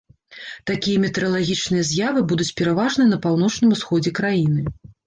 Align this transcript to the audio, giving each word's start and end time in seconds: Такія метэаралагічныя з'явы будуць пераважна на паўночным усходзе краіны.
Такія 0.69 1.01
метэаралагічныя 1.03 1.83
з'явы 1.91 2.25
будуць 2.35 2.51
пераважна 2.63 3.03
на 3.15 3.23
паўночным 3.29 3.69
усходзе 3.79 4.19
краіны. 4.25 4.69